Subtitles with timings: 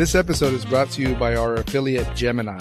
[0.00, 2.58] This episode is brought to you by our affiliate Gemini.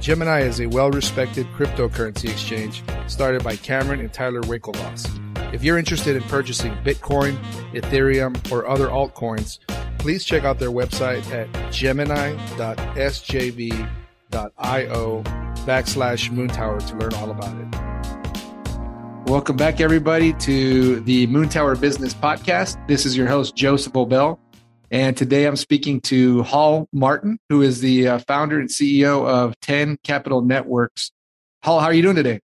[0.00, 5.04] Gemini is a well respected cryptocurrency exchange started by Cameron and Tyler Winklevoss.
[5.52, 7.36] If you're interested in purchasing Bitcoin,
[7.74, 9.58] Ethereum, or other altcoins,
[9.98, 12.38] please check out their website at gemini.sjv.io
[15.66, 19.28] backslash moontower to learn all about it.
[19.28, 22.78] Welcome back, everybody, to the Moontower Business Podcast.
[22.88, 24.38] This is your host, Joseph Obel.
[24.90, 29.58] And today I'm speaking to Hall Martin, who is the uh, founder and CEO of
[29.60, 31.10] 10 Capital Networks.
[31.62, 32.40] Hall, how are you doing today?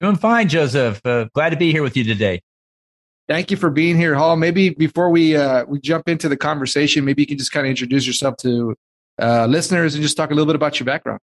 [0.00, 1.04] Doing fine, Joseph.
[1.04, 2.40] Uh, glad to be here with you today.
[3.28, 4.36] Thank you for being here, Hall.
[4.36, 7.70] Maybe before we uh, we jump into the conversation, maybe you can just kind of
[7.70, 8.74] introduce yourself to
[9.20, 11.20] uh, listeners and just talk a little bit about your background.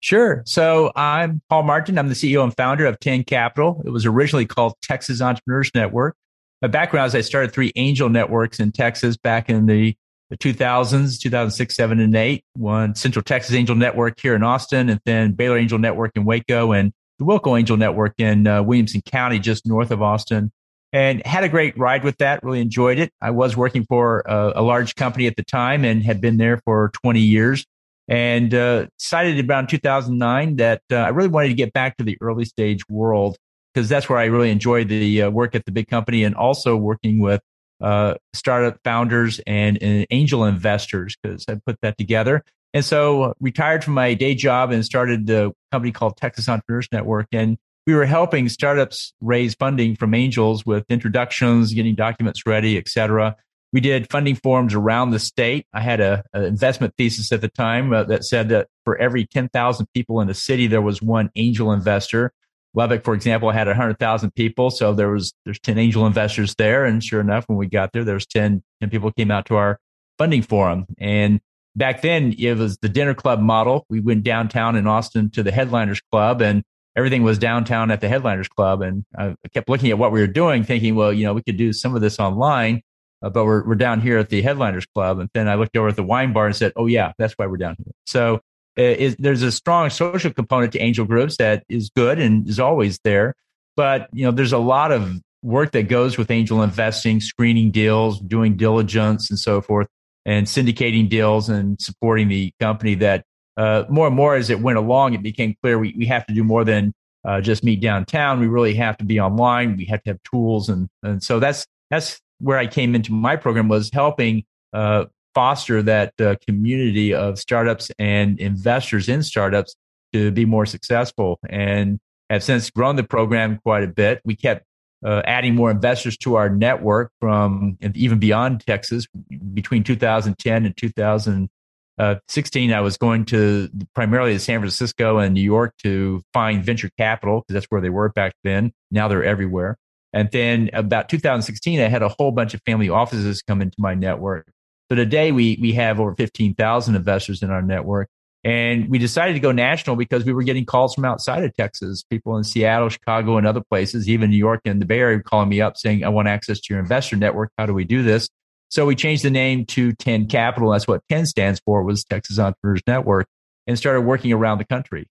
[0.00, 0.42] Sure.
[0.44, 1.96] So I'm Hall Martin.
[1.96, 3.80] I'm the CEO and founder of 10 Capital.
[3.84, 6.16] It was originally called Texas Entrepreneurs Network.
[6.62, 9.96] My background is I started three angel networks in Texas back in the,
[10.30, 12.44] the 2000s, 2006, 7, and 8.
[12.54, 16.70] One Central Texas Angel Network here in Austin, and then Baylor Angel Network in Waco,
[16.70, 20.52] and the Wilco Angel Network in uh, Williamson County, just north of Austin.
[20.92, 23.12] And had a great ride with that, really enjoyed it.
[23.20, 26.60] I was working for a, a large company at the time and had been there
[26.64, 27.66] for 20 years
[28.06, 32.18] and uh, decided around 2009 that uh, I really wanted to get back to the
[32.20, 33.36] early stage world
[33.72, 36.76] because that's where I really enjoyed the uh, work at the big company and also
[36.76, 37.40] working with
[37.80, 42.44] uh, startup founders and, and angel investors because I put that together.
[42.74, 47.26] And so retired from my day job and started the company called Texas Entrepreneurs Network.
[47.32, 52.88] And we were helping startups raise funding from angels with introductions, getting documents ready, et
[52.88, 53.36] cetera.
[53.72, 55.66] We did funding forums around the state.
[55.72, 59.86] I had an investment thesis at the time uh, that said that for every 10,000
[59.94, 62.32] people in a city, there was one angel investor.
[62.74, 64.70] Lubbock, for example, had 100,000 people.
[64.70, 66.84] So there was, there's 10 angel investors there.
[66.84, 69.56] And sure enough, when we got there, there was 10, 10 people came out to
[69.56, 69.78] our
[70.18, 70.86] funding forum.
[70.98, 71.40] And
[71.76, 73.86] back then it was the dinner club model.
[73.88, 76.62] We went downtown in Austin to the headliners club and
[76.96, 78.82] everything was downtown at the headliners club.
[78.82, 81.56] And I kept looking at what we were doing thinking, well, you know, we could
[81.56, 82.82] do some of this online
[83.22, 85.18] uh, but we're, we're down here at the Headliners Club.
[85.20, 87.46] And then I looked over at the wine bar and said, oh, yeah, that's why
[87.46, 87.92] we're down here.
[88.04, 88.40] So
[88.78, 92.98] uh, there's a strong social component to angel groups that is good and is always
[93.04, 93.34] there.
[93.76, 98.20] But, you know, there's a lot of work that goes with angel investing, screening deals,
[98.20, 99.88] doing diligence and so forth,
[100.24, 103.24] and syndicating deals and supporting the company that
[103.56, 106.34] uh, more and more as it went along, it became clear we, we have to
[106.34, 106.92] do more than
[107.24, 108.40] uh, just meet downtown.
[108.40, 109.76] We really have to be online.
[109.76, 110.68] We have to have tools.
[110.68, 115.04] And, and so that's, that's where I came into my program was helping uh,
[115.34, 119.74] foster that uh, community of startups and investors in startups
[120.12, 121.98] to be more successful and
[122.30, 124.20] have since grown the program quite a bit.
[124.24, 124.64] We kept
[125.04, 129.06] uh, adding more investors to our network from even beyond Texas.
[129.52, 135.74] Between 2010 and 2016, I was going to primarily to San Francisco and New York
[135.82, 138.72] to find venture capital because that's where they were back then.
[138.90, 139.76] Now they're everywhere.
[140.12, 143.94] And then about 2016, I had a whole bunch of family offices come into my
[143.94, 144.52] network.
[144.92, 148.10] So today we, we have over 15,000 investors in our network.
[148.44, 152.02] And we decided to go national because we were getting calls from outside of Texas,
[152.02, 155.48] people in Seattle, Chicago, and other places, even New York and the Bay Area calling
[155.48, 157.52] me up saying, I want access to your investor network.
[157.56, 158.28] How do we do this?
[158.68, 160.72] So we changed the name to 10 Capital.
[160.72, 163.26] That's what 10 stands for was Texas Entrepreneurs Network
[163.66, 165.08] and started working around the country.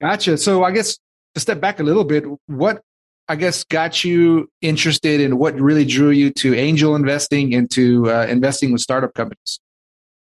[0.00, 0.38] Gotcha.
[0.38, 0.98] So I guess
[1.34, 2.80] to step back a little bit, what
[3.28, 8.26] I guess, got you interested in what really drew you to angel investing into uh,
[8.26, 9.58] investing with startup companies?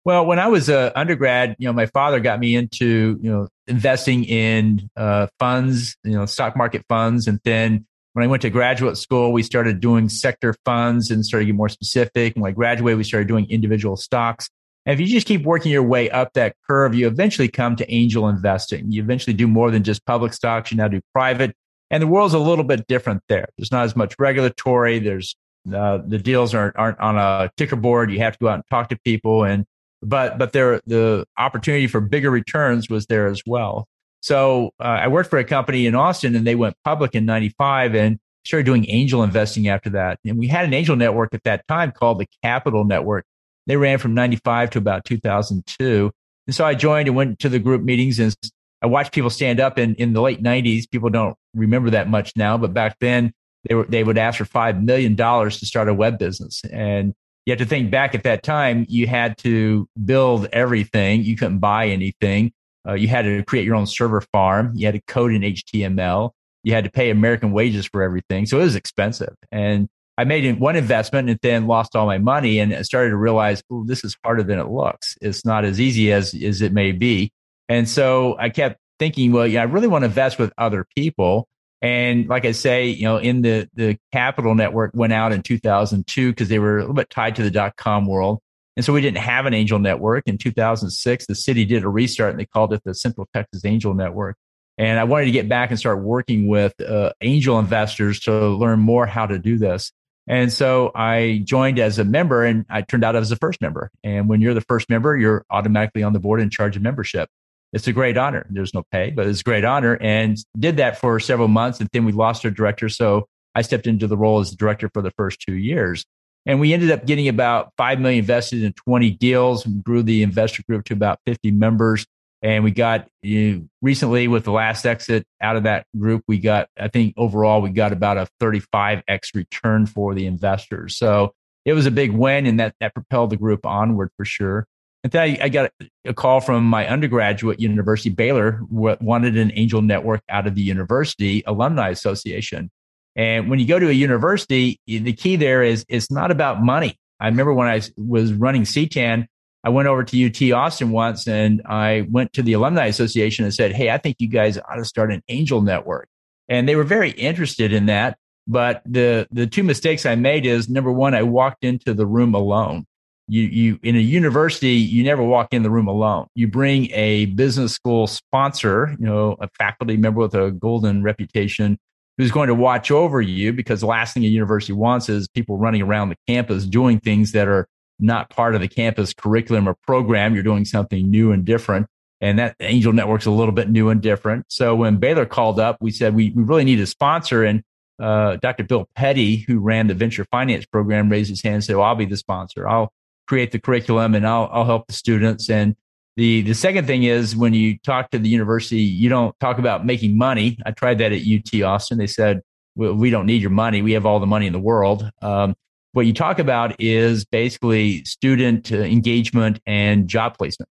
[0.04, 3.48] Well, when I was an undergrad, you know, my father got me into, you know,
[3.66, 7.26] investing in uh, funds, you know, stock market funds.
[7.26, 11.46] And then when I went to graduate school, we started doing sector funds and started
[11.46, 12.36] getting more specific.
[12.36, 14.48] And when I graduated, we started doing individual stocks.
[14.86, 17.90] And if you just keep working your way up that curve, you eventually come to
[17.90, 18.92] angel investing.
[18.92, 20.70] You eventually do more than just public stocks.
[20.70, 21.56] You now do private
[21.90, 23.46] and the world's a little bit different there.
[23.56, 24.98] There's not as much regulatory.
[24.98, 25.36] There's
[25.72, 28.10] uh, the deals aren't aren't on a ticker board.
[28.10, 29.64] You have to go out and talk to people, and
[30.02, 33.86] but but there the opportunity for bigger returns was there as well.
[34.20, 37.94] So uh, I worked for a company in Austin, and they went public in '95,
[37.94, 40.18] and started doing angel investing after that.
[40.24, 43.24] And we had an angel network at that time called the Capital Network.
[43.66, 46.10] They ran from '95 to about 2002.
[46.46, 48.36] And so I joined and went to the group meetings and
[48.84, 50.90] I watched people stand up in, in the late 90s.
[50.90, 53.32] People don't remember that much now, but back then
[53.66, 56.60] they were they would ask for five million dollars to start a web business.
[56.70, 57.14] And
[57.46, 61.22] you have to think back at that time, you had to build everything.
[61.22, 62.52] You couldn't buy anything.
[62.86, 64.72] Uh, you had to create your own server farm.
[64.74, 66.32] You had to code in HTML.
[66.62, 68.44] You had to pay American wages for everything.
[68.44, 69.34] So it was expensive.
[69.50, 69.88] And
[70.18, 73.84] I made one investment and then lost all my money and started to realize, oh,
[73.86, 75.16] this is harder than it looks.
[75.22, 77.32] It's not as easy as, as it may be.
[77.68, 81.48] And so I kept thinking, well, yeah, I really want to invest with other people.
[81.82, 86.32] And like I say, you know, in the, the capital network went out in 2002
[86.32, 88.40] because they were a little bit tied to the dot com world.
[88.76, 90.24] And so we didn't have an angel network.
[90.26, 93.94] In 2006, the city did a restart and they called it the Central Texas Angel
[93.94, 94.36] Network.
[94.78, 98.80] And I wanted to get back and start working with uh, angel investors to learn
[98.80, 99.92] more how to do this.
[100.26, 103.90] And so I joined as a member and I turned out as the first member.
[104.02, 107.28] And when you're the first member, you're automatically on the board in charge of membership.
[107.74, 108.46] It's a great honor.
[108.48, 111.80] There's no pay, but it's a great honor and did that for several months.
[111.80, 112.88] And then we lost our director.
[112.88, 113.26] So
[113.56, 116.04] I stepped into the role as the director for the first two years.
[116.46, 120.22] And we ended up getting about 5 million invested in 20 deals and grew the
[120.22, 122.06] investor group to about 50 members.
[122.42, 126.38] And we got you know, recently with the last exit out of that group, we
[126.38, 130.96] got, I think overall, we got about a 35x return for the investors.
[130.96, 131.32] So
[131.64, 134.66] it was a big win and that, that propelled the group onward for sure.
[135.04, 135.70] And then I, I got
[136.06, 141.42] a call from my undergraduate university, Baylor, wanted an angel network out of the university
[141.46, 142.70] alumni association.
[143.14, 146.98] And when you go to a university, the key there is it's not about money.
[147.20, 149.26] I remember when I was running CTAN,
[149.62, 153.54] I went over to UT Austin once and I went to the Alumni Association and
[153.54, 156.08] said, Hey, I think you guys ought to start an angel network.
[156.48, 158.18] And they were very interested in that.
[158.46, 162.34] But the, the two mistakes I made is number one, I walked into the room
[162.34, 162.86] alone.
[163.26, 166.26] You, you, in a university, you never walk in the room alone.
[166.34, 171.78] You bring a business school sponsor, you know, a faculty member with a golden reputation
[172.18, 175.56] who's going to watch over you because the last thing a university wants is people
[175.56, 177.66] running around the campus doing things that are
[177.98, 180.34] not part of the campus curriculum or program.
[180.34, 181.86] You're doing something new and different.
[182.20, 184.46] And that Angel Network's a little bit new and different.
[184.48, 187.44] So when Baylor called up, we said we, we really need a sponsor.
[187.44, 187.62] And
[188.00, 188.64] uh, Dr.
[188.64, 191.94] Bill Petty, who ran the venture finance program, raised his hand and said, well, I'll
[191.94, 192.68] be the sponsor.
[192.68, 192.92] I'll
[193.26, 195.48] create the curriculum and I'll, I'll help the students.
[195.50, 195.76] And
[196.16, 199.84] the, the second thing is when you talk to the university, you don't talk about
[199.84, 200.58] making money.
[200.64, 201.98] I tried that at UT Austin.
[201.98, 202.40] They said,
[202.76, 203.82] well, we don't need your money.
[203.82, 205.08] We have all the money in the world.
[205.22, 205.54] Um,
[205.92, 210.68] what you talk about is basically student uh, engagement and job placement.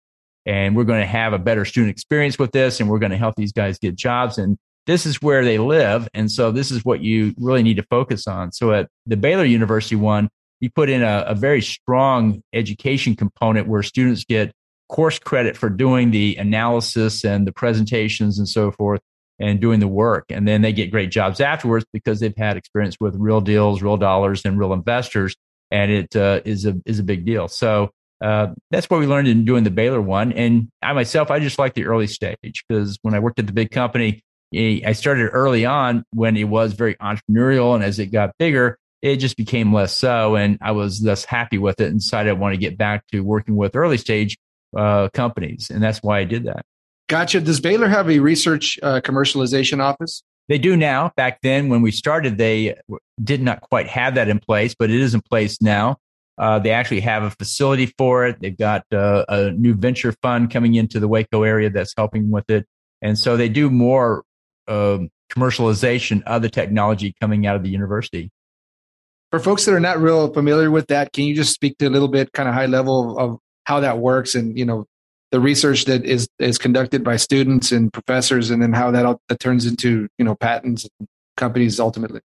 [0.46, 3.18] And we're going to have a better student experience with this, and we're going to
[3.18, 4.38] help these guys get jobs.
[4.38, 4.56] And
[4.86, 6.08] this is where they live.
[6.14, 8.52] And so this is what you really need to focus on.
[8.52, 10.30] So at the Baylor University one,
[10.60, 14.52] you put in a, a very strong education component where students get
[14.88, 19.00] course credit for doing the analysis and the presentations and so forth
[19.38, 20.24] and doing the work.
[20.30, 23.96] And then they get great jobs afterwards because they've had experience with real deals, real
[23.96, 25.36] dollars, and real investors.
[25.70, 27.46] And it uh, is a is a big deal.
[27.48, 27.90] So
[28.20, 30.32] uh, that's what we learned in doing the Baylor one.
[30.32, 33.52] And I myself, I just like the early stage because when I worked at the
[33.52, 34.22] big company,
[34.54, 39.16] I started early on when it was very entrepreneurial, and as it got bigger, it
[39.16, 40.36] just became less so.
[40.36, 43.20] And I was less happy with it and decided I want to get back to
[43.20, 44.36] working with early stage
[44.76, 46.64] uh, companies, and that's why I did that.
[47.08, 47.40] Gotcha.
[47.40, 50.22] Does Baylor have a research uh, commercialization office?
[50.48, 51.12] They do now.
[51.16, 52.74] Back then, when we started, they
[53.22, 55.96] did not quite have that in place, but it is in place now.
[56.38, 58.40] Uh, they actually have a facility for it.
[58.40, 62.48] They've got uh, a new venture fund coming into the Waco area that's helping with
[62.48, 62.66] it.
[63.02, 64.22] And so they do more
[64.68, 68.30] um, commercialization of the technology coming out of the university.
[69.30, 71.90] For folks that are not real familiar with that, can you just speak to a
[71.90, 74.86] little bit, kind of high level of how that works and you know
[75.30, 79.40] the research that is is conducted by students and professors, and then how that, that
[79.40, 82.20] turns into you know patents and companies ultimately.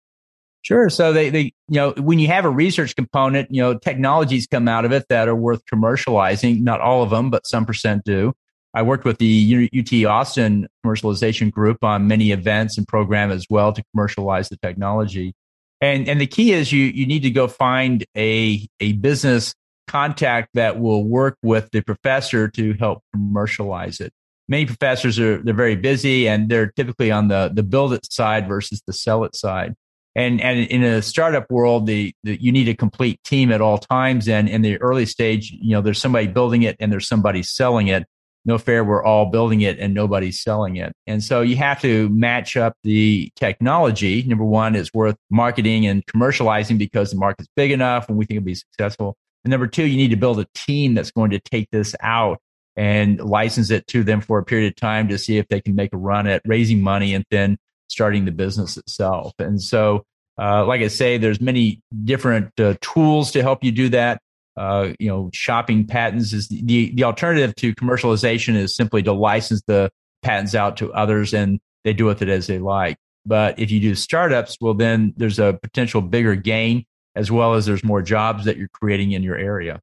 [0.62, 0.90] Sure.
[0.90, 4.68] So they, they, you know, when you have a research component, you know, technologies come
[4.68, 6.60] out of it that are worth commercializing.
[6.60, 8.34] Not all of them, but some percent do.
[8.74, 13.72] I worked with the UT Austin commercialization group on many events and program as well
[13.72, 15.34] to commercialize the technology.
[15.80, 19.54] And, and the key is you, you need to go find a, a business
[19.90, 24.12] contact that will work with the professor to help commercialize it.
[24.48, 28.48] Many professors are they're very busy and they're typically on the the build it side
[28.48, 29.74] versus the sell it side.
[30.16, 33.78] And and in a startup world, the, the you need a complete team at all
[33.78, 34.28] times.
[34.28, 37.88] And in the early stage, you know, there's somebody building it and there's somebody selling
[37.88, 38.06] it.
[38.44, 40.92] No fair, we're all building it and nobody's selling it.
[41.06, 44.22] And so you have to match up the technology.
[44.22, 48.38] Number one, it's worth marketing and commercializing because the market's big enough and we think
[48.38, 49.16] it'll be successful.
[49.44, 52.38] And number two, you need to build a team that's going to take this out
[52.76, 55.74] and license it to them for a period of time to see if they can
[55.74, 59.34] make a run at raising money and then starting the business itself.
[59.38, 60.04] And so,
[60.38, 64.22] uh, like I say, there's many different uh, tools to help you do that.
[64.60, 69.62] Uh, you know, shopping patents is the, the alternative to commercialization is simply to license
[69.66, 69.90] the
[70.20, 72.98] patents out to others and they do with it as they like.
[73.24, 76.84] But if you do startups, well, then there's a potential bigger gain
[77.16, 79.80] as well as there's more jobs that you're creating in your area.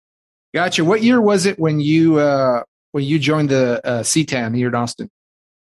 [0.54, 0.86] Gotcha.
[0.86, 4.76] What year was it when you uh, when you joined the uh, CTAN here in
[4.76, 5.10] Austin?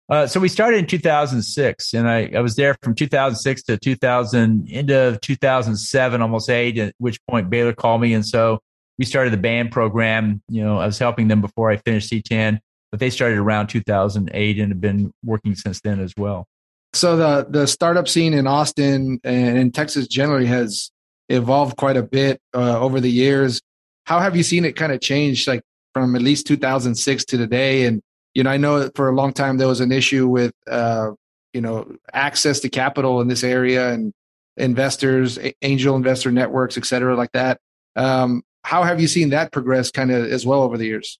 [0.10, 4.70] Uh, so we started in 2006, and I, I was there from 2006 to 2000,
[4.70, 6.78] into 2007, almost eight.
[6.78, 8.60] At which point Baylor called me, and so
[8.98, 10.42] we started the BAN program.
[10.50, 12.60] You know, I was helping them before I finished CTAN,
[12.92, 16.48] but they started around 2008 and have been working since then as well.
[16.94, 20.90] So the the startup scene in Austin and in Texas generally has
[21.30, 23.62] evolved quite a bit uh, over the years.
[24.06, 25.62] How have you seen it kind of change, like
[25.94, 27.86] from at least 2006 to today?
[27.86, 28.02] And
[28.34, 31.12] you know, I know for a long time there was an issue with, uh,
[31.54, 34.14] you know, access to capital in this area and
[34.58, 37.60] investors, angel investor networks, et cetera, like that.
[37.96, 41.18] Um, how have you seen that progress kind of as well over the years?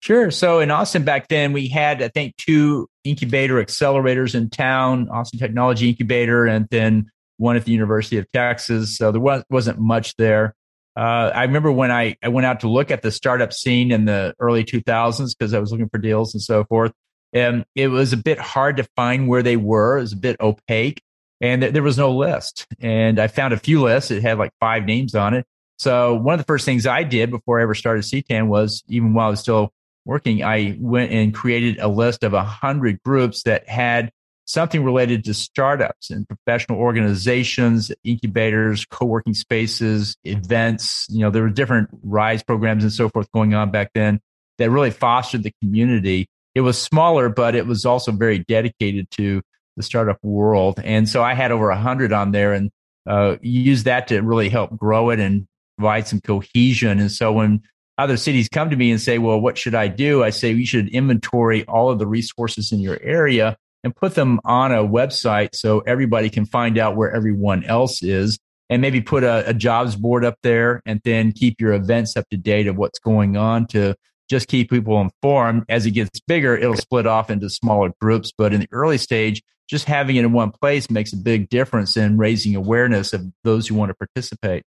[0.00, 0.30] Sure.
[0.30, 5.38] So in Austin back then, we had, I think, two incubator accelerators in town, Austin
[5.38, 8.96] Technology Incubator, and then one at the University of Texas.
[8.96, 10.54] So there was, wasn't much there.
[10.96, 14.06] Uh, I remember when I, I went out to look at the startup scene in
[14.06, 16.92] the early 2000s because I was looking for deals and so forth.
[17.34, 19.98] And it was a bit hard to find where they were.
[19.98, 21.02] It was a bit opaque
[21.42, 22.66] and th- there was no list.
[22.80, 24.10] And I found a few lists.
[24.10, 25.46] It had like five names on it.
[25.78, 29.14] So one of the first things I did before I ever started CTAN was even
[29.14, 29.72] while I was still
[30.04, 34.10] working, I went and created a list of a hundred groups that had
[34.44, 41.06] something related to startups and professional organizations, incubators, co-working spaces, events.
[41.10, 44.20] You know, there were different rise programs and so forth going on back then
[44.56, 46.28] that really fostered the community.
[46.54, 49.42] It was smaller, but it was also very dedicated to
[49.76, 50.80] the startup world.
[50.82, 52.70] And so I had over a hundred on there and
[53.06, 55.46] uh, used that to really help grow it and
[55.78, 56.98] provide some cohesion.
[56.98, 57.62] And so when
[57.96, 60.22] other cities come to me and say, well, what should I do?
[60.22, 64.40] I say, you should inventory all of the resources in your area and put them
[64.44, 68.38] on a website so everybody can find out where everyone else is
[68.70, 72.28] and maybe put a, a, jobs board up there and then keep your events up
[72.30, 73.94] to date of what's going on to
[74.28, 78.52] just keep people informed as it gets bigger it'll split off into smaller groups but
[78.52, 82.18] in the early stage just having it in one place makes a big difference in
[82.18, 84.64] raising awareness of those who want to participate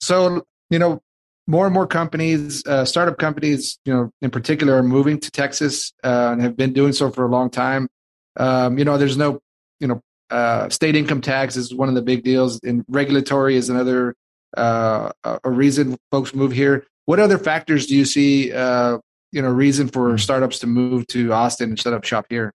[0.00, 1.00] so you know
[1.46, 5.92] more and more companies uh, startup companies you know in particular are moving to texas
[6.04, 7.88] uh, and have been doing so for a long time
[8.36, 9.40] um, you know, there's no,
[9.80, 13.68] you know, uh, state income tax is one of the big deals, and regulatory is
[13.68, 14.14] another
[14.56, 16.86] uh, a reason folks move here.
[17.06, 18.52] What other factors do you see?
[18.52, 18.98] Uh,
[19.32, 22.52] you know, reason for startups to move to Austin and set up shop here?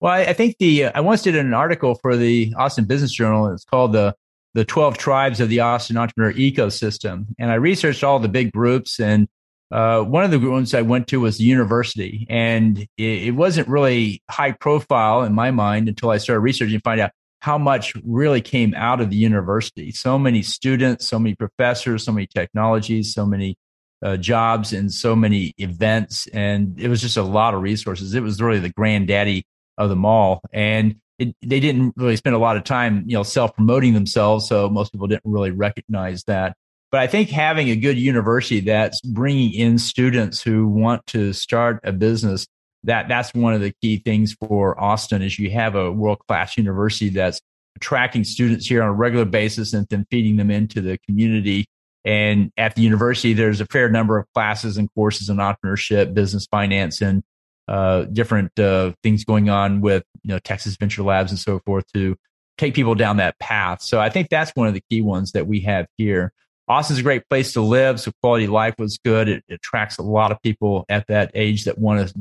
[0.00, 3.48] Well, I, I think the I once did an article for the Austin Business Journal.
[3.48, 4.14] It's called the
[4.54, 7.26] the 12 tribes of the Austin entrepreneur ecosystem.
[7.38, 9.28] And I researched all the big groups and
[9.74, 13.66] uh, one of the ones I went to was the university, and it, it, wasn't
[13.66, 17.92] really high profile in my mind until I started researching and find out how much
[18.04, 19.90] really came out of the university.
[19.90, 23.56] So many students, so many professors, so many technologies, so many
[24.00, 28.14] uh, jobs, and so many events, and it was just a lot of resources.
[28.14, 29.44] It was really the granddaddy
[29.76, 33.22] of them all, and it, they didn't really spend a lot of time, you know,
[33.22, 34.48] self promoting themselves.
[34.48, 36.56] So most people didn't really recognize that.
[36.90, 41.80] But I think having a good university that's bringing in students who want to start
[41.82, 42.46] a business
[42.84, 46.56] that that's one of the key things for Austin is you have a world class
[46.56, 47.40] university that's
[47.76, 51.66] attracting students here on a regular basis and then feeding them into the community.
[52.04, 56.46] And at the university, there's a fair number of classes and courses in entrepreneurship, business
[56.46, 57.22] finance, and
[57.68, 61.84] uh, different uh, things going on with you know Texas Venture Labs and so forth
[61.94, 62.16] to
[62.58, 63.82] take people down that path.
[63.82, 66.32] So I think that's one of the key ones that we have here.
[66.66, 69.28] Austin's a great place to live, so quality life was good.
[69.28, 72.14] It, it attracts a lot of people at that age that want to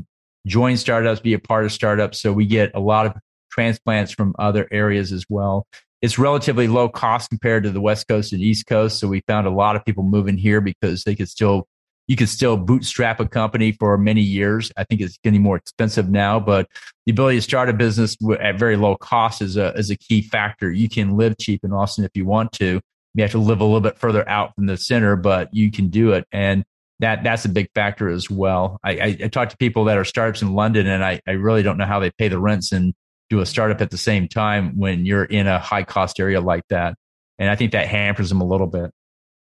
[0.46, 2.20] join startups, be a part of startups.
[2.20, 3.14] So we get a lot of
[3.52, 5.68] transplants from other areas as well.
[6.02, 9.00] It's relatively low cost compared to the West Coast and East Coast.
[9.00, 11.68] So we found a lot of people moving here because they could still,
[12.08, 14.72] you can still bootstrap a company for many years.
[14.76, 16.68] I think it's getting more expensive now, but
[17.06, 20.22] the ability to start a business at very low cost is a, is a key
[20.22, 20.72] factor.
[20.72, 22.82] You can live cheap in Austin if you want to
[23.14, 25.90] you have to live a little bit further out from the center, but you can
[25.90, 26.26] do it.
[26.32, 26.64] And
[27.00, 28.80] that that's a big factor as well.
[28.84, 31.64] I, I, I talk to people that are startups in London, and I, I really
[31.64, 32.94] don't know how they pay the rents and
[33.30, 36.64] do a startup at the same time when you're in a high cost area like
[36.70, 36.96] that.
[37.40, 38.92] And I think that hampers them a little bit.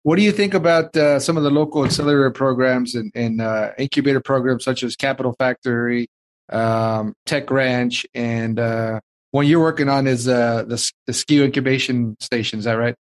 [0.06, 3.72] What do you think about uh, some of the local accelerator programs and, and uh,
[3.76, 6.06] incubator programs such as Capital Factory,
[6.48, 9.00] um, Tech Ranch, and uh,
[9.32, 12.60] one you're working on is uh, the, the SKU incubation station?
[12.60, 12.94] Is that right?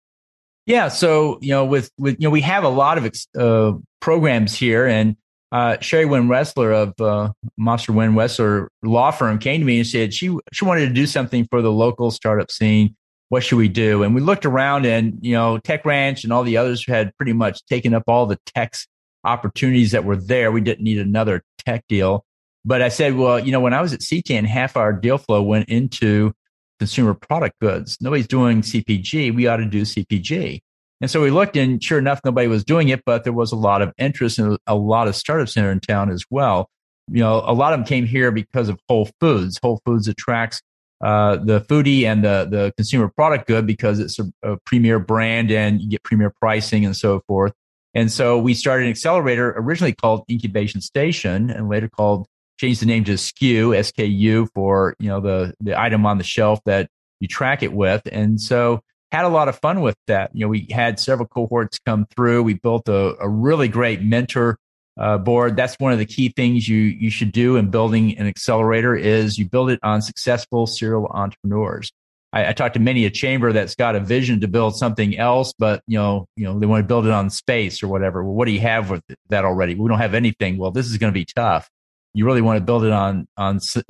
[0.65, 4.55] Yeah, so you know, with with you know, we have a lot of uh, programs
[4.55, 5.15] here, and
[5.51, 9.85] uh, Sherry Wynn Wessler of uh, Monster Wynn Wessler law firm came to me and
[9.85, 12.95] said she she wanted to do something for the local startup scene,
[13.29, 14.03] what should we do?
[14.03, 17.33] And we looked around and, you know, Tech Ranch and all the others had pretty
[17.33, 18.75] much taken up all the tech
[19.23, 20.51] opportunities that were there.
[20.51, 22.23] We didn't need another tech deal.
[22.63, 25.41] But I said, well, you know, when I was at CTAN, half our deal flow
[25.41, 26.33] went into
[26.79, 27.97] consumer product goods.
[28.01, 29.33] Nobody's doing CPG.
[29.33, 30.59] We ought to do CPG.
[31.01, 33.57] And so we looked and sure enough, nobody was doing it, but there was a
[33.57, 36.69] lot of interest and a lot of startups here in town as well.
[37.11, 39.59] You know, a lot of them came here because of Whole Foods.
[39.61, 40.61] Whole Foods attracts
[41.05, 45.51] uh, the foodie and the, the consumer product good because it's a, a premier brand
[45.51, 47.53] and you get premier pricing and so forth.
[47.93, 52.25] And so we started an accelerator originally called Incubation Station and later called
[52.59, 56.59] changed the name to SKU, SKU for, you know, the, the item on the shelf
[56.65, 58.01] that you track it with.
[58.11, 58.81] And so
[59.11, 60.31] had a lot of fun with that.
[60.33, 62.41] You know, we had several cohorts come through.
[62.41, 64.57] We built a, a really great mentor
[64.97, 65.55] uh, board.
[65.55, 69.37] That's one of the key things you you should do in building an accelerator is
[69.37, 71.91] you build it on successful serial entrepreneurs.
[72.31, 75.53] I, I talked to many a chamber that's got a vision to build something else,
[75.57, 78.23] but you know, you know, they want to build it on space or whatever.
[78.23, 79.75] Well, what do you have with that already?
[79.75, 80.57] We don't have anything.
[80.57, 81.69] Well, this is going to be tough.
[82.13, 83.81] You really want to build it on on su-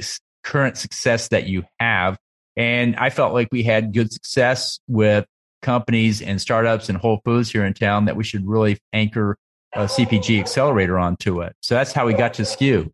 [0.44, 2.18] current success that you have.
[2.58, 5.26] And I felt like we had good success with
[5.62, 9.36] companies and startups and Whole Foods here in town that we should really anchor
[9.76, 11.56] a CPG accelerator onto it.
[11.62, 12.92] So that's how we got to SKU.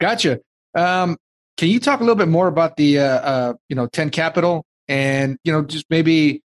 [0.00, 0.40] Gotcha.
[0.74, 1.16] Um,
[1.56, 4.64] can you talk a little bit more about the uh, uh, you know Ten Capital
[4.86, 6.42] and you know just maybe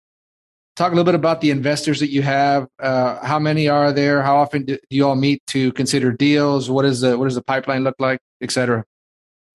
[0.75, 2.67] talk a little bit about the investors that you have?
[2.79, 4.23] Uh, how many are there?
[4.23, 6.69] How often do you all meet to consider deals?
[6.69, 8.83] What is the what does the pipeline look like, et cetera?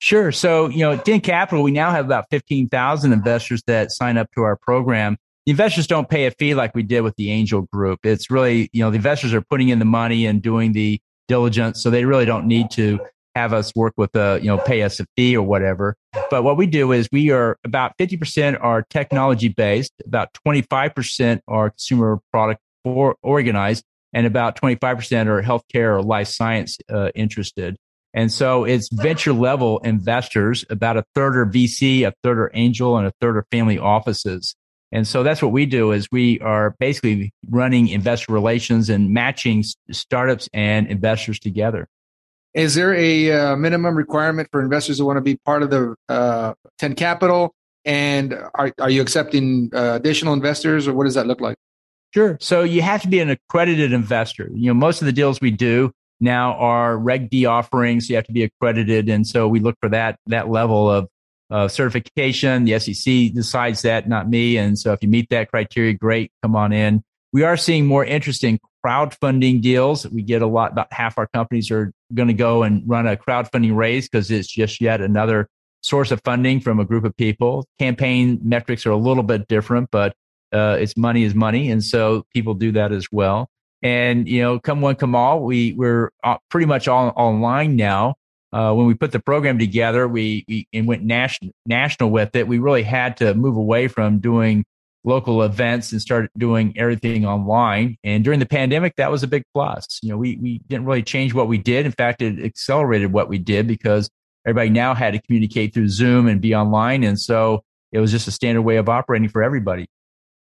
[0.00, 0.30] Sure.
[0.30, 4.42] So, you know, Ten Capital, we now have about 15,000 investors that sign up to
[4.42, 5.16] our program.
[5.48, 8.00] The investors don't pay a fee like we did with the angel group.
[8.04, 11.82] It's really, you know, the investors are putting in the money and doing the diligence.
[11.82, 13.00] So they really don't need to
[13.34, 15.96] have us work with a, you know, pay us a fee or whatever.
[16.30, 21.70] But what we do is we are about 50% are technology based, about 25% are
[21.70, 27.78] consumer product or organized, and about 25% are healthcare or life science uh, interested.
[28.12, 32.98] And so it's venture level investors, about a third are VC, a third are angel,
[32.98, 34.54] and a third are family offices.
[34.92, 39.64] And so that's what we do is we are basically running investor relations and matching
[39.90, 41.88] startups and investors together.
[42.54, 45.94] Is there a uh, minimum requirement for investors who want to be part of the
[46.08, 47.54] uh, 10 Capital?
[47.84, 51.56] And are, are you accepting uh, additional investors or what does that look like?
[52.14, 52.38] Sure.
[52.40, 54.50] So you have to be an accredited investor.
[54.54, 58.08] You know, most of the deals we do, now are Reg D offerings.
[58.08, 61.08] You have to be accredited, and so we look for that that level of
[61.50, 62.64] uh, certification.
[62.64, 64.58] The SEC decides that, not me.
[64.58, 67.02] And so if you meet that criteria, great, come on in.
[67.32, 70.08] We are seeing more interest in crowdfunding deals.
[70.08, 70.72] We get a lot.
[70.72, 74.48] About half our companies are going to go and run a crowdfunding raise because it's
[74.48, 75.48] just yet another
[75.82, 77.66] source of funding from a group of people.
[77.78, 80.14] Campaign metrics are a little bit different, but
[80.52, 83.50] uh, it's money is money, and so people do that as well.
[83.82, 88.14] And you know, come one, come all, we we're uh, pretty much all online now.
[88.52, 92.48] Uh, when we put the program together, we, we and went national national with it.
[92.48, 94.64] We really had to move away from doing
[95.04, 97.96] local events and start doing everything online.
[98.04, 100.00] And during the pandemic, that was a big plus.
[100.02, 101.86] You know, we we didn't really change what we did.
[101.86, 104.08] In fact, it accelerated what we did because
[104.46, 108.28] everybody now had to communicate through Zoom and be online, and so it was just
[108.28, 109.86] a standard way of operating for everybody.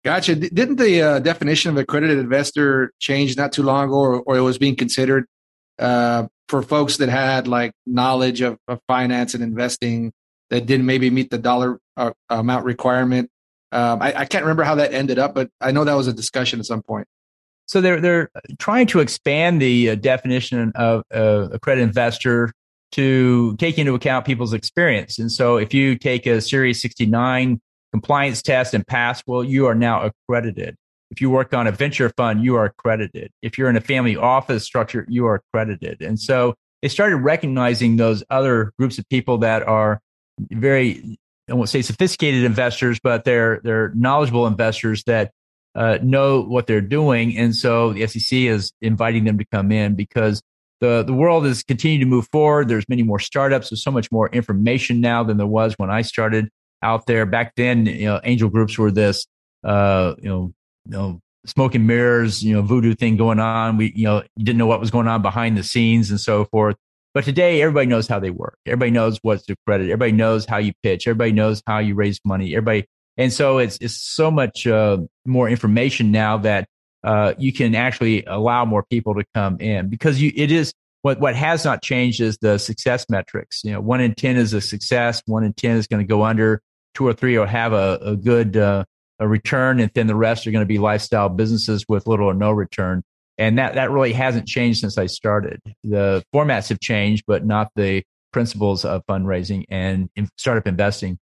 [0.03, 0.35] Gotcha.
[0.35, 4.41] Didn't the uh, definition of accredited investor change not too long ago, or, or it
[4.41, 5.25] was being considered
[5.77, 10.11] uh, for folks that had like knowledge of, of, finance and investing
[10.49, 13.29] that didn't maybe meet the dollar uh, amount requirement?
[13.71, 16.13] Um, I, I, can't remember how that ended up, but I know that was a
[16.13, 17.07] discussion at some point.
[17.67, 22.51] So they're they're trying to expand the uh, definition of uh, accredited investor
[22.91, 25.19] to take into account people's experience.
[25.19, 27.61] And so if you take a Series 69
[27.93, 30.75] compliance test and pass, well, you are now accredited.
[31.12, 33.32] If you work on a venture fund, you are accredited.
[33.41, 36.02] If you're in a family office structure, you are accredited.
[36.02, 40.00] And so they started recognizing those other groups of people that are
[40.50, 41.19] very,
[41.50, 45.32] I won't say sophisticated investors, but they're they're knowledgeable investors that
[45.76, 47.38] uh, know what they're doing.
[47.38, 50.41] And so the SEC is inviting them to come in because
[50.80, 52.67] the the world is continuing to move forward.
[52.67, 53.69] There's many more startups.
[53.69, 56.50] There's so much more information now than there was when I started
[56.82, 57.26] out there.
[57.26, 59.28] Back then, you know, angel groups were this,
[59.63, 60.54] uh, you know,
[60.85, 63.77] you know, smoke and mirrors, you know, voodoo thing going on.
[63.77, 66.75] We, you know, didn't know what was going on behind the scenes and so forth.
[67.13, 68.57] But today, everybody knows how they work.
[68.65, 69.85] Everybody knows what's the credit.
[69.85, 71.07] Everybody knows how you pitch.
[71.07, 72.55] Everybody knows how you raise money.
[72.55, 72.85] Everybody,
[73.17, 76.69] and so it's it's so much uh, more information now that
[77.03, 81.19] uh, you can actually allow more people to come in because you it is what
[81.19, 83.61] what has not changed is the success metrics.
[83.65, 85.21] You know, one in ten is a success.
[85.25, 86.61] One in ten is going to go under
[86.93, 88.85] two or three will have a, a good uh,
[89.21, 92.34] a return, and then the rest are going to be lifestyle businesses with little or
[92.34, 93.03] no return.
[93.38, 95.62] And that that really hasn't changed since I started.
[95.84, 98.03] The formats have changed, but not the
[98.34, 101.17] principles of fundraising and startup investing.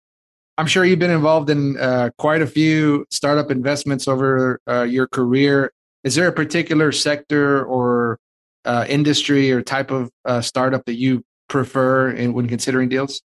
[0.57, 5.07] I'm sure you've been involved in uh, quite a few startup investments over uh, your
[5.07, 5.73] career.
[6.03, 8.19] Is there a particular sector or
[8.63, 13.21] uh, industry or type of uh, startup that you prefer in, when considering deals?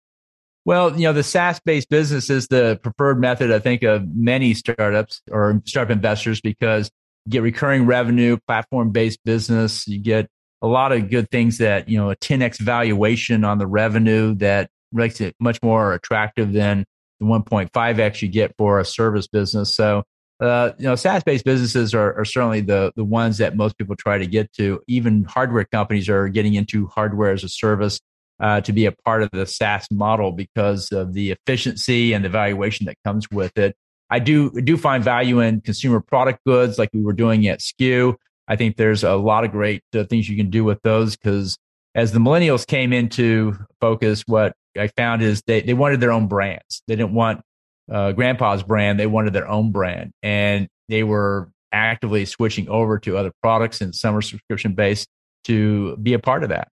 [0.67, 4.55] Well, you know, the SaaS based business is the preferred method, I think, of many
[4.55, 6.91] startups or startup investors because
[7.27, 9.87] you get recurring revenue, platform based business.
[9.87, 10.29] You get
[10.63, 14.71] a lot of good things that, you know, a 10x valuation on the revenue that
[14.91, 16.87] makes it much more attractive than
[17.21, 19.75] the 1.5x you get for a service business.
[19.75, 20.05] So,
[20.41, 24.19] uh, you know, SaaS-based businesses are, are, certainly the the ones that most people try
[24.19, 24.83] to get to.
[24.89, 28.01] Even hardware companies are getting into hardware as a service
[28.41, 32.29] uh, to be a part of the SaaS model because of the efficiency and the
[32.29, 33.77] valuation that comes with it.
[34.11, 38.15] I do do find value in consumer product goods, like we were doing at SKU.
[38.47, 41.57] I think there's a lot of great uh, things you can do with those because
[41.95, 46.27] as the millennials came into focus, what I found is they, they wanted their own
[46.27, 46.83] brands.
[46.87, 47.43] They didn't want
[47.91, 48.99] uh, grandpa's brand.
[48.99, 53.95] They wanted their own brand and they were actively switching over to other products and
[53.95, 55.09] some are subscription based
[55.45, 56.69] to be a part of that.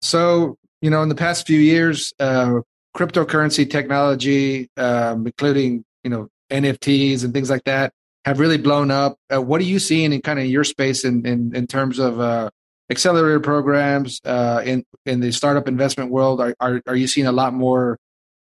[0.00, 2.60] So, you know, in the past few years, uh,
[2.96, 7.92] cryptocurrency technology, um, including, you know, NFTs and things like that
[8.24, 9.16] have really blown up.
[9.32, 12.20] Uh, what are you seeing in kind of your space in, in, in terms of
[12.20, 12.50] uh,
[12.90, 16.40] accelerator programs uh, in in the startup investment world?
[16.40, 17.98] Are, are, are you seeing a lot more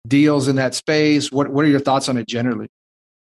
[0.06, 1.32] deals in that space?
[1.32, 2.68] What what are your thoughts on it generally?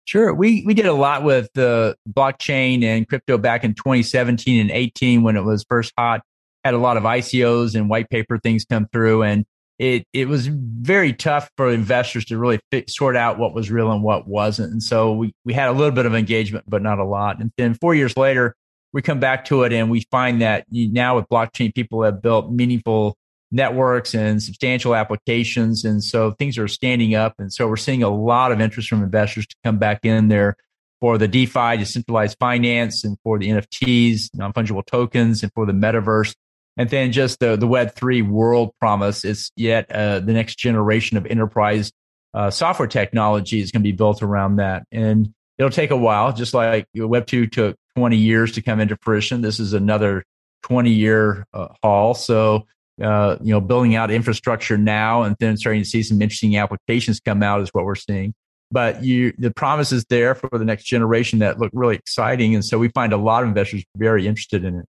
[0.04, 4.70] Sure, we we did a lot with the blockchain and crypto back in 2017 and
[4.70, 6.22] 18 when it was first hot.
[6.66, 9.44] Had a lot of ICOs and white paper things come through, and
[9.78, 13.92] it it was very tough for investors to really fit, sort out what was real
[13.92, 14.72] and what wasn't.
[14.72, 17.40] And so we we had a little bit of engagement, but not a lot.
[17.40, 18.56] And then four years later,
[18.92, 22.50] we come back to it and we find that now with blockchain, people have built
[22.50, 23.16] meaningful
[23.52, 25.84] networks and substantial applications.
[25.84, 27.34] And so things are standing up.
[27.38, 30.56] And so we're seeing a lot of interest from investors to come back in there
[31.00, 35.72] for the DeFi, decentralized finance, and for the NFTs, non fungible tokens, and for the
[35.72, 36.34] metaverse.
[36.76, 41.26] And then just the, the Web3 world promise is yet uh, the next generation of
[41.26, 41.90] enterprise
[42.34, 44.84] uh, software technology is going to be built around that.
[44.92, 49.40] And it'll take a while, just like Web2 took 20 years to come into fruition.
[49.40, 50.22] This is another
[50.64, 52.12] 20 year uh, haul.
[52.12, 52.66] So,
[53.02, 57.20] uh, you know, building out infrastructure now and then starting to see some interesting applications
[57.20, 58.34] come out is what we're seeing.
[58.70, 62.54] But you, the promise is there for the next generation that look really exciting.
[62.54, 64.86] And so we find a lot of investors very interested in it.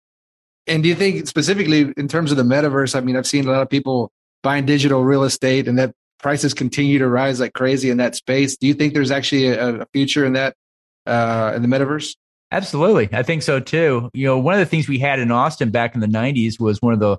[0.66, 2.94] And do you think specifically in terms of the metaverse?
[2.94, 4.10] I mean, I've seen a lot of people
[4.42, 8.56] buying digital real estate and that prices continue to rise like crazy in that space.
[8.56, 10.54] Do you think there's actually a, a future in that,
[11.06, 12.14] uh, in the metaverse?
[12.52, 13.08] Absolutely.
[13.12, 14.10] I think so too.
[14.12, 16.80] You know, one of the things we had in Austin back in the 90s was
[16.80, 17.16] one of the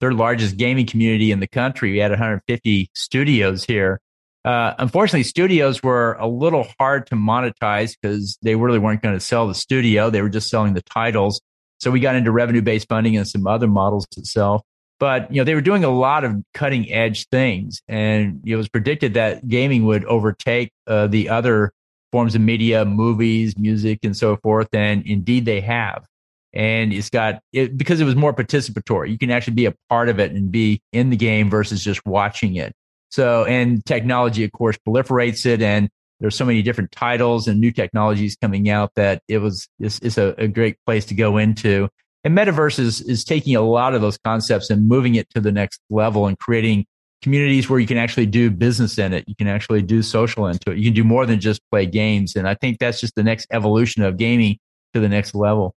[0.00, 1.92] third largest gaming community in the country.
[1.92, 4.00] We had 150 studios here.
[4.44, 9.20] Uh, unfortunately, studios were a little hard to monetize because they really weren't going to
[9.20, 10.08] sell the studio.
[10.08, 11.40] They were just selling the titles.
[11.78, 14.62] So we got into revenue based funding and some other models itself.
[14.98, 18.68] But you know, they were doing a lot of cutting edge things, and it was
[18.68, 21.72] predicted that gaming would overtake uh, the other
[22.12, 24.68] forms of media, movies, music, and so forth.
[24.72, 26.06] And indeed, they have.
[26.54, 29.10] And it's got it because it was more participatory.
[29.10, 32.00] You can actually be a part of it and be in the game versus just
[32.06, 32.72] watching it.
[33.10, 35.60] So, and technology, of course, proliferates it.
[35.60, 39.98] And there's so many different titles and new technologies coming out that it was, it's,
[40.00, 41.88] it's a, a great place to go into.
[42.24, 45.52] And metaverse is, is taking a lot of those concepts and moving it to the
[45.52, 46.86] next level and creating
[47.22, 49.24] communities where you can actually do business in it.
[49.28, 50.78] You can actually do social into it.
[50.78, 52.34] You can do more than just play games.
[52.36, 54.58] And I think that's just the next evolution of gaming
[54.94, 55.74] to the next level.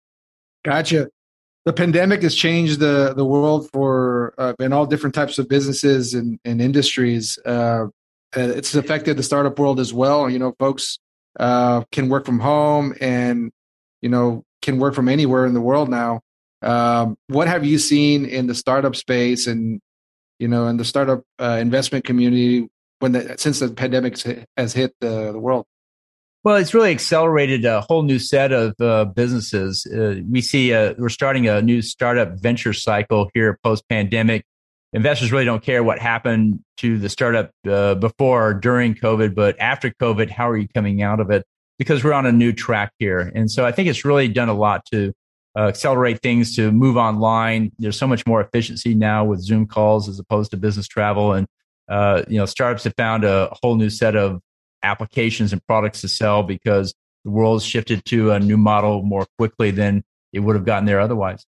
[0.64, 1.08] Gotcha.
[1.64, 6.14] The pandemic has changed the, the world for uh, in all different types of businesses
[6.14, 7.38] and, and industries.
[7.44, 7.86] Uh,
[8.34, 10.28] it's affected the startup world as well.
[10.28, 10.98] You know, folks
[11.38, 13.50] uh, can work from home and
[14.02, 16.20] you know can work from anywhere in the world now.
[16.62, 19.80] Um, what have you seen in the startup space and
[20.38, 24.18] you know, in the startup uh, investment community when the, since the pandemic
[24.56, 25.66] has hit the, the world?
[26.44, 29.84] Well, it's really accelerated a whole new set of uh, businesses.
[29.86, 34.44] Uh, we see uh, we're starting a new startup venture cycle here post pandemic.
[34.96, 39.54] Investors really don't care what happened to the startup uh, before or during COVID, but
[39.60, 41.44] after COVID, how are you coming out of it?
[41.78, 43.30] Because we're on a new track here.
[43.34, 45.12] And so I think it's really done a lot to
[45.54, 47.72] uh, accelerate things to move online.
[47.78, 51.46] There's so much more efficiency now with Zoom calls as opposed to business travel, and
[51.90, 54.40] uh, you know startups have found a whole new set of
[54.82, 56.94] applications and products to sell because
[57.26, 61.00] the world's shifted to a new model more quickly than it would have gotten there
[61.00, 61.44] otherwise.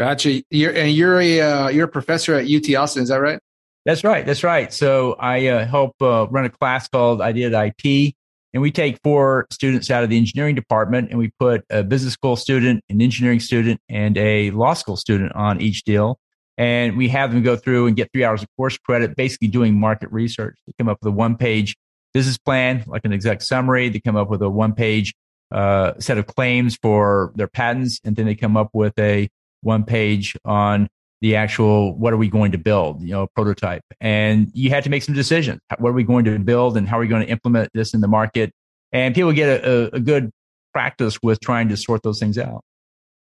[0.00, 0.42] Gotcha.
[0.48, 3.38] You're, and you're a uh, you're a professor at UT Austin, is that right?
[3.84, 4.24] That's right.
[4.24, 4.72] That's right.
[4.72, 8.14] So I uh, help uh, run a class called Idea IT,
[8.54, 12.14] and we take four students out of the engineering department, and we put a business
[12.14, 16.18] school student, an engineering student, and a law school student on each deal,
[16.56, 19.78] and we have them go through and get three hours of course credit, basically doing
[19.78, 20.56] market research.
[20.66, 21.76] They come up with a one page
[22.14, 23.90] business plan, like an exec summary.
[23.90, 25.12] They come up with a one page
[25.52, 29.28] uh, set of claims for their patents, and then they come up with a
[29.62, 30.88] one page on
[31.20, 33.82] the actual what are we going to build, you know, prototype.
[34.00, 35.60] And you had to make some decisions.
[35.78, 38.00] What are we going to build and how are we going to implement this in
[38.00, 38.52] the market?
[38.92, 40.30] And people get a, a good
[40.72, 42.62] practice with trying to sort those things out.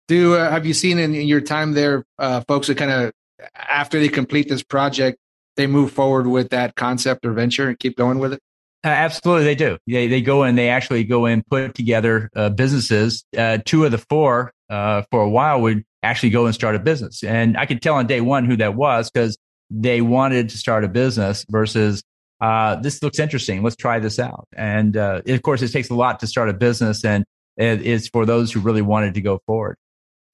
[0.06, 3.12] Do uh, have you seen in, in your time there, uh, folks that kind of
[3.54, 5.18] after they complete this project,
[5.56, 8.40] they move forward with that concept or venture and keep going with it?
[8.84, 9.76] Uh, absolutely, they do.
[9.86, 10.54] They they go in.
[10.54, 13.24] They actually go in, put together uh, businesses.
[13.36, 16.78] Uh, two of the four uh, for a while would actually go and start a
[16.78, 17.22] business.
[17.24, 19.36] And I could tell on day one who that was because
[19.70, 22.02] they wanted to start a business versus
[22.40, 23.62] uh, this looks interesting.
[23.62, 24.46] Let's try this out.
[24.56, 27.24] And uh, of course, it takes a lot to start a business, and
[27.56, 29.76] it is for those who really wanted to go forward.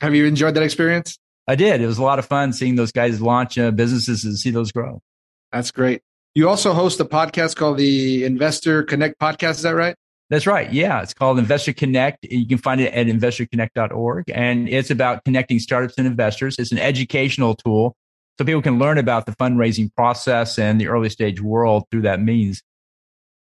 [0.01, 1.19] Have you enjoyed that experience?
[1.49, 1.81] I did.
[1.81, 4.73] It was a lot of fun seeing those guys launch uh, businesses and see those
[4.73, 5.01] grow.
[5.53, 6.03] That's great.
[6.35, 9.51] You also host a podcast called the Investor Connect Podcast.
[9.53, 9.95] Is that right?
[10.31, 10.73] That's right.
[10.73, 11.03] Yeah.
[11.03, 12.25] It's called Investor Connect.
[12.25, 14.31] You can find it at investorconnect.org.
[14.35, 16.57] And it's about connecting startups and investors.
[16.59, 17.95] It's an educational tool
[18.39, 22.21] so people can learn about the fundraising process and the early stage world through that
[22.21, 22.63] means.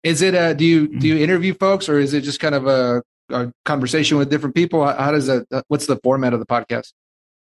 [0.04, 1.04] Is it a, do you, do mm.
[1.04, 4.86] you interview folks or is it just kind of a, a conversation with different people?
[4.86, 6.94] How does that, what's the format of the podcast?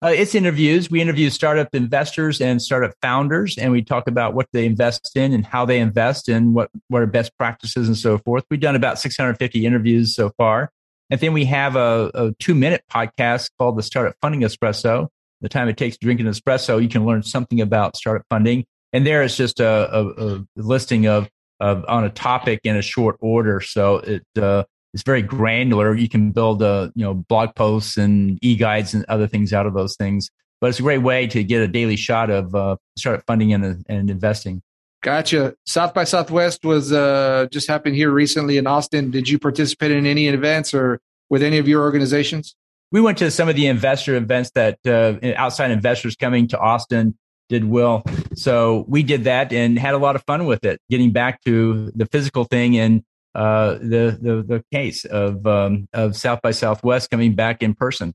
[0.04, 0.90] Uh, it's interviews.
[0.90, 5.32] We interview startup investors and startup founders, and we talk about what they invest in
[5.32, 8.44] and how they invest and what, what are best practices and so forth.
[8.50, 10.70] We've done about 650 interviews so far.
[11.08, 15.08] And then we have a, a two minute podcast called the Startup Funding Espresso.
[15.40, 18.66] The time it takes to drink an espresso, you can learn something about startup funding.
[18.92, 22.82] And there is just a, a, a listing of, of on a topic in a
[22.82, 23.62] short order.
[23.62, 24.64] So it, uh,
[24.94, 25.94] it's very granular.
[25.94, 29.66] You can build a you know blog posts and e guides and other things out
[29.66, 30.30] of those things.
[30.60, 33.84] But it's a great way to get a daily shot of uh, startup funding and,
[33.88, 34.62] and investing.
[35.02, 35.54] Gotcha.
[35.66, 39.10] South by Southwest was uh, just happened here recently in Austin.
[39.10, 42.54] Did you participate in any events or with any of your organizations?
[42.90, 47.18] We went to some of the investor events that uh, outside investors coming to Austin
[47.48, 48.04] did well.
[48.34, 51.90] So we did that and had a lot of fun with it, getting back to
[51.94, 53.02] the physical thing and
[53.34, 58.14] uh, the, the the case of um, of South by Southwest coming back in person.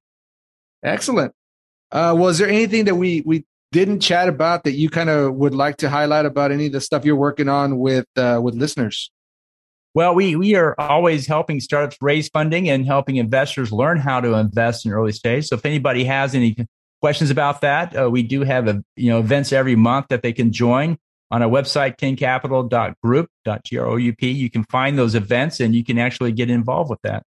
[0.84, 1.34] Excellent.
[1.92, 5.54] Uh, was there anything that we we didn't chat about that you kind of would
[5.54, 9.12] like to highlight about any of the stuff you're working on with uh, with listeners?
[9.94, 14.36] Well, we we are always helping startups raise funding and helping investors learn how to
[14.36, 15.48] invest in early stage.
[15.48, 16.56] So if anybody has any
[17.02, 20.32] questions about that, uh, we do have a, you know events every month that they
[20.32, 20.98] can join
[21.32, 24.22] on our website, tencapital.group.group.
[24.22, 27.24] You can find those events and you can actually get involved with that.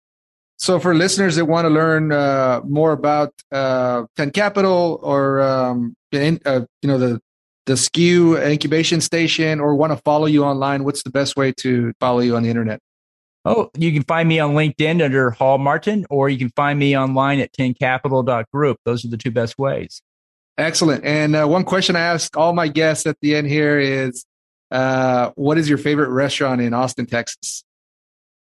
[0.58, 5.96] So, for listeners that want to learn uh, more about uh, Ten Capital or um,
[6.12, 7.22] in, uh, you know the
[7.66, 11.94] the SKU incubation station, or want to follow you online, what's the best way to
[12.00, 12.82] follow you on the internet?
[13.46, 16.98] Oh, you can find me on LinkedIn under Hall Martin, or you can find me
[16.98, 18.78] online at tencapital.group.
[18.84, 20.02] Those are the two best ways.
[20.60, 21.06] Excellent.
[21.06, 24.26] And uh, one question I ask all my guests at the end here is
[24.72, 27.63] uh, what is your favorite restaurant in Austin, Texas?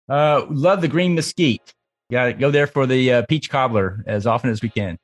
[0.07, 1.73] Uh, love the Green Mesquite.
[2.09, 4.97] Got to go there for the uh, peach cobbler as often as we can.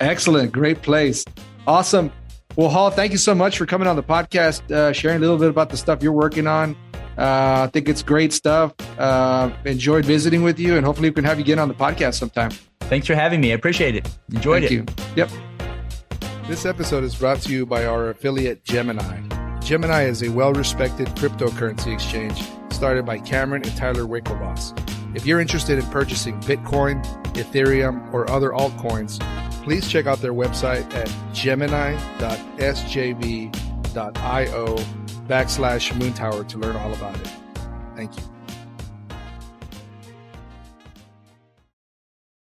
[0.00, 0.52] Excellent.
[0.52, 1.24] Great place.
[1.66, 2.12] Awesome.
[2.56, 5.38] Well, Hall, thank you so much for coming on the podcast, uh, sharing a little
[5.38, 6.76] bit about the stuff you're working on.
[7.16, 8.74] Uh, I think it's great stuff.
[8.98, 12.14] Uh, enjoyed visiting with you, and hopefully we can have you get on the podcast
[12.14, 12.50] sometime.
[12.80, 13.52] Thanks for having me.
[13.52, 14.08] I appreciate it.
[14.30, 14.74] Enjoyed thank it.
[14.74, 15.06] You.
[15.16, 15.30] Yep.
[16.46, 19.22] This episode is brought to you by our affiliate Gemini.
[19.60, 24.78] Gemini is a well respected cryptocurrency exchange started by Cameron and Tyler Winklevoss.
[25.16, 27.02] If you're interested in purchasing Bitcoin,
[27.32, 29.18] Ethereum, or other altcoins,
[29.64, 31.96] please check out their website at gemini.sjv.io
[35.26, 37.30] backslash moontower to learn all about it.
[37.96, 38.33] Thank you.